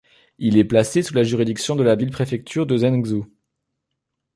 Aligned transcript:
Il 0.39 0.57
est 0.57 0.63
placé 0.63 1.03
sous 1.03 1.13
la 1.13 1.21
juridiction 1.23 1.75
de 1.75 1.83
la 1.83 1.93
ville-préfecture 1.95 2.65
de 2.65 2.75
Zhengzhou. 2.75 3.27